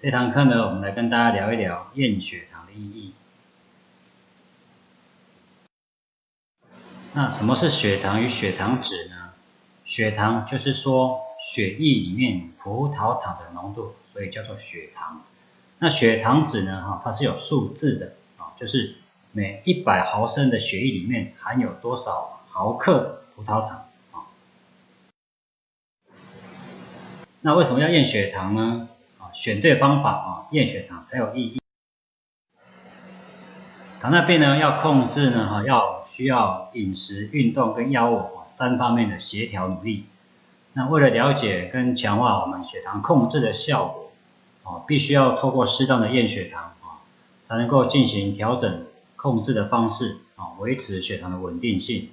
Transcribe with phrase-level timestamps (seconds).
[0.00, 3.14] 这堂课呢，我们来跟大家聊一聊验血糖的意义。
[7.14, 9.32] 那什么是血糖与血糖值呢？
[9.84, 15.24] 血糖就是说血液里面葡萄糖的浓度，所以叫做血糖。
[15.80, 16.80] 那血糖值呢？
[16.80, 18.94] 哈，它是有数字的啊，就是
[19.32, 24.30] 每一百毫升的血液里面含有多少毫克葡萄糖啊。
[27.40, 28.88] 那为什么要验血糖呢？
[29.32, 31.58] 选对方法啊，验血糖才有意义。
[34.00, 40.06] 糖尿病呢，要控制呢，哈，要需要饮食、运动跟药物三方面的协调努力。
[40.72, 44.12] 那为了了解跟强化我们血糖控制的效果，
[44.62, 47.02] 哦，必须要透过适当的验血糖啊，
[47.42, 52.10] 才能够进行调整控制的方式啊，维持血糖的稳定性。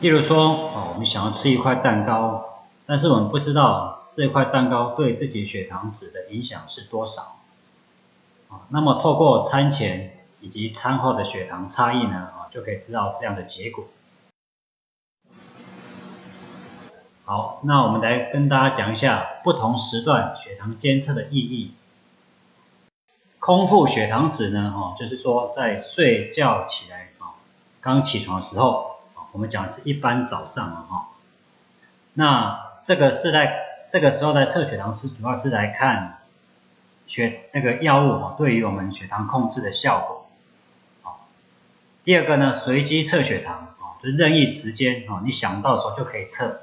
[0.00, 2.53] 例如说，哦，我们想要吃一块蛋糕，
[2.86, 4.00] 但是我们不知道。
[4.14, 7.40] 这块蛋糕对自己血糖值的影响是多少？
[8.48, 13.86] 啊，那么透过餐前以及餐后的血糖差异呢，啊，就可以知道这样的结果。
[17.24, 21.74] 好，那我们来跟大家讲一下不同时段血糖监测的意义。
[23.40, 27.34] 空腹血糖值呢，哈，就是说在睡觉起来啊，
[27.80, 28.98] 刚起床的时候，
[29.32, 31.08] 我们讲是一般早上啊，
[32.12, 33.62] 那这个是在。
[33.86, 36.22] 这个时候的测血糖是主要是来看
[37.06, 40.30] 血那个药物哦对于我们血糖控制的效果。
[41.02, 41.28] 好，
[42.02, 46.62] 第二个呢随机测血糖啊，就任意时间啊，你想到时候就可以测。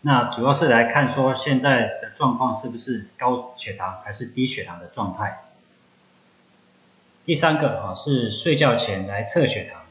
[0.00, 5.44] 那主要是来看说现在的状况是不是高血糖还是低血糖的状态。
[7.24, 9.82] 第三个啊是睡觉前来测血糖，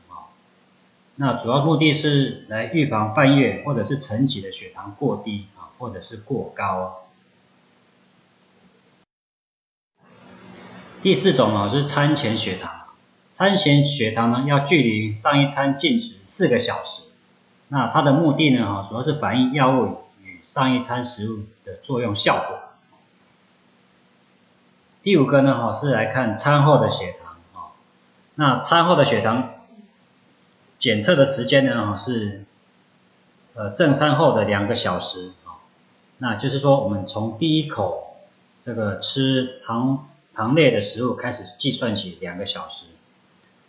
[1.17, 5.67] 那主要目的是来预防半夜或者是晨起的血糖过低啊。
[5.79, 7.03] 或者是过高。
[11.03, 12.87] 第四种呢是餐前血糖，
[13.31, 17.03] 餐前血糖呢要距离上一餐进食四个小时，
[17.67, 22.57] 那它的目的呢哈主要是反映药物与上一餐食物的作用效果。
[25.03, 27.69] 第五个呢哈是来看餐后的血糖啊，
[28.33, 29.53] 那餐后的血糖
[30.79, 32.45] 检测的时间呢是
[33.55, 35.31] 呃正餐后的两个小时。
[36.19, 38.17] 那就是说，我们从第一口
[38.65, 42.87] 这个吃糖糖类的食物开始计算起两个小时。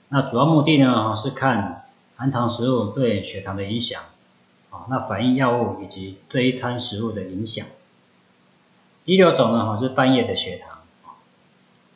[0.08, 4.02] 那主要目的呢，是看含糖食物对血糖的影响，
[4.70, 7.66] 啊，那反应药物以及这一餐食物的影响。
[9.04, 10.78] 第六种呢，哈是半夜的血糖，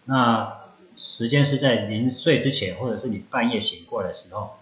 [0.05, 0.59] 那
[0.99, 4.59] 时间是在临睡之前，或者是你半夜醒过来的时候。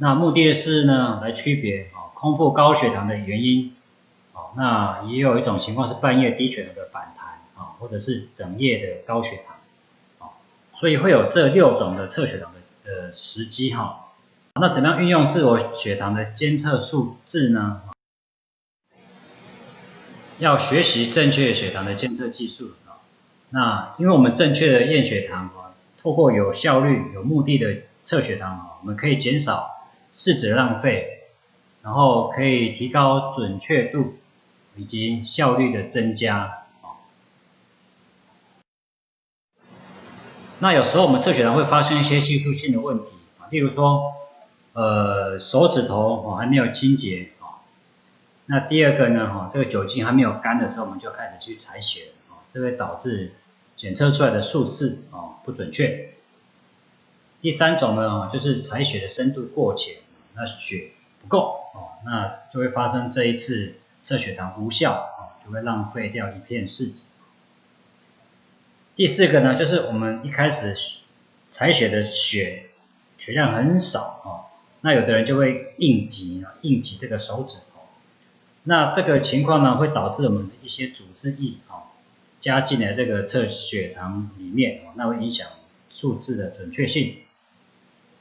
[0.00, 3.74] 那目的是呢，来区别啊空腹高血糖的原因。
[4.32, 9.56] 哦那也有一种情况是半夜低血糖的反弹啊，或者是整夜的高血糖
[10.20, 10.38] 啊，
[10.74, 14.06] 所以会有这六种的测血糖的呃时机哈。
[14.60, 17.82] 那怎么样运用自我血糖的监测数字呢？
[20.38, 23.02] 要学习正确血糖的监测技术啊。
[23.50, 29.77] 那因为我们正确的验血糖啊，透过有效率、有目的的测血糖啊，我们可以减少
[30.12, 31.24] 试纸浪费，
[31.82, 34.14] 然后可以提高准确度。
[34.76, 37.02] 以及效率的增加啊，
[40.60, 43.06] 那有时候我们测血糖会发生一些技术性的问题
[43.40, 44.12] 啊，例如说，
[44.74, 47.58] 呃，手指头哦还没有清洁啊，
[48.46, 53.34] 那第二个呢哈，这个酒精还没有干的时候，我们就开始去采血啊，这会导致
[53.74, 56.14] 检测出来的数字啊不准确。
[57.40, 59.96] 第三种呢就是采血的深度过浅，
[60.34, 60.90] 那血
[61.22, 63.74] 不够哦，那就会发生这一次。
[64.00, 67.06] 测血糖无效啊，就会浪费掉一片试纸。
[68.94, 70.72] 第四个呢，就是我们一开始
[71.50, 72.70] 采血的血
[73.18, 74.28] 血量很少啊，
[74.82, 77.82] 那有的人就会应急啊，应急这个手指头。
[78.62, 81.90] 那这个情况呢，会导致我们一些组织液啊
[82.38, 85.48] 加进来这个测血糖里面那会影响
[85.90, 87.16] 数字的准确性。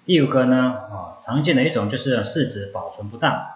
[0.07, 3.31] 第五个呢啊，常见的一种就是试纸保存不当。
[3.31, 3.54] 啊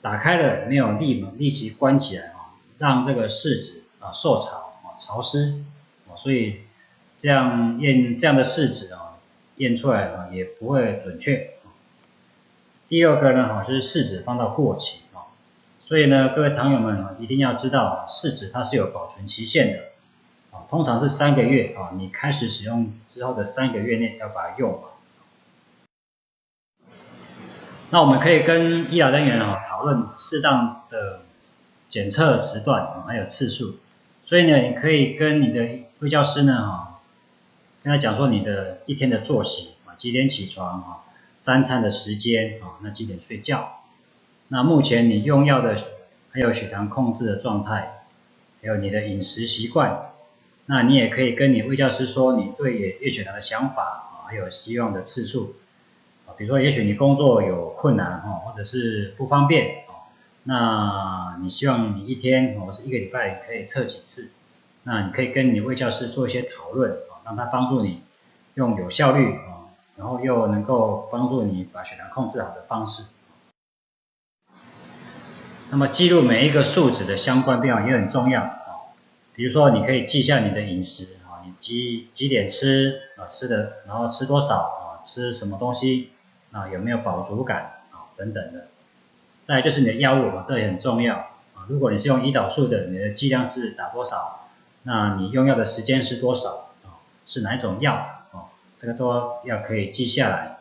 [0.00, 5.62] 打开了没有立立即关起来啊，让这个试纸啊受潮啊潮湿
[6.08, 6.60] 啊，所以
[7.18, 9.18] 这样验这样的试纸啊
[9.56, 11.50] 验出来啊也不会准确。
[12.88, 15.28] 第二个呢哈就是试纸放到过期啊，
[15.84, 19.82] 所以呢各位糖友们啊一定要知道啊试纸它是有保存期限的
[20.56, 24.89] 啊，通常是三个月啊，你开始使用之后的三个月内要把它用完。
[27.92, 31.22] 那我们可以跟医疗人员啊讨论适当的
[31.88, 33.78] 检测时段，还有次数。
[34.24, 37.00] 所以呢，你可以跟你的卫教师呢，哈，
[37.82, 40.86] 跟他讲说你的一天的作息啊，几点起床啊，
[41.34, 43.80] 三餐的时间啊，那几点睡觉，
[44.46, 45.74] 那目前你用药的
[46.30, 48.04] 还有血糖控制的状态，
[48.62, 50.12] 还有你的饮食习惯，
[50.66, 55.56] 那你也可以跟你卫教师说你对月血糖的想法啊，还有希望的次数
[56.36, 59.84] 比如说也许你工作有困难哈，或者是不方便。
[60.42, 64.32] 那你希望你一天或是一个礼拜可以测几次？
[64.84, 68.02] 那你可以跟你的教师做一些讨论啊，让他帮助你
[68.54, 73.04] 用有效率啊，然后又能够帮助你把血糖控制好的方式。
[75.70, 78.96] 那么记录每一个数值的相关变化也很重要啊，
[79.34, 86.10] 比如说你可以记下你的饮食啊，你几几点吃啊，吃的然后吃多少啊，吃什么东西
[86.52, 88.68] 啊，有没有饱足感啊等等的。
[89.42, 91.16] 再就是你的药物啊，这也很重要
[91.54, 91.66] 啊。
[91.68, 94.48] 如果你是用胰岛素的，你的剂量是打多少？
[94.82, 97.00] 那你用药的时间是多少啊？
[97.26, 97.94] 是哪一种药
[98.32, 98.52] 啊？
[98.76, 100.58] 这个都要可以记下来。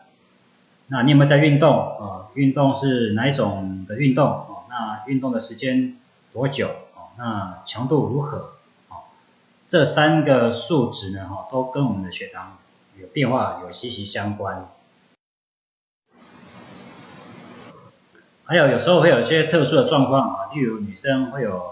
[0.87, 2.27] 那你有没有在运动啊？
[2.33, 4.65] 运动是哪一种的运动啊？
[4.69, 5.97] 那运动的时间
[6.33, 7.15] 多久啊？
[7.17, 8.53] 那强度如何
[8.89, 9.07] 啊？
[9.67, 12.57] 这三个数值呢，哈，都跟我们的血糖
[12.99, 14.69] 有变化有息息相关。
[18.49, 21.63] 还有有时候会有一些特殊的状况啊，例如女生会有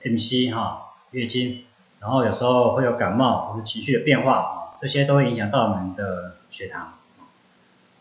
[0.00, 1.64] MC 哈月经，
[2.00, 4.48] 然后有时候会有感冒或者情绪的变化啊，
[4.78, 6.94] 这些都会影响到我们的血糖。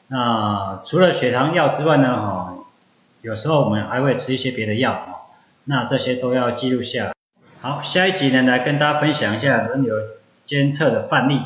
[0.07, 2.55] 那除了血糖药之外呢哈，
[3.21, 5.07] 有时候我们还会吃一些别的药啊，
[5.65, 7.11] 那这些都要记录下。
[7.59, 9.97] 好，下一集呢来跟大家分享一下轮流
[10.45, 11.41] 监测的范例。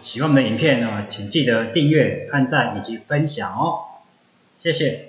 [0.00, 3.84] 喜欢我们的影片呢，请记得订阅、按赞以及分享哦。
[4.58, 5.07] 谢谢。